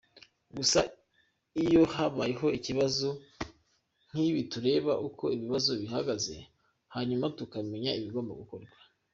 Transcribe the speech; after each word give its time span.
Gusa 0.57 0.79
iyo 1.63 1.81
habayeho 1.95 2.47
ibibazo 2.59 3.09
nk’ibi 4.09 4.41
tureba 4.51 4.91
uko 5.07 5.23
ikibazo 5.35 5.69
gihagaze, 5.81 6.35
hanyuma 6.95 7.25
tukamenya 7.37 7.91
ikigomba 7.99 8.33
gukorwa”. 8.41 8.75